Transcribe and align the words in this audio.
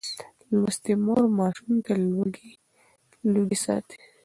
لوستې 0.59 0.93
مور 1.05 1.23
ماشوم 1.37 1.71
له 3.23 3.25
لوګي 3.35 3.57
ساتي. 3.65 3.97